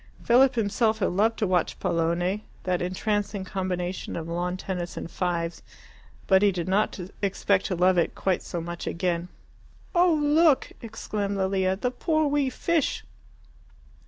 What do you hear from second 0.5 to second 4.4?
himself had loved to watch pallone, that entrancing combination of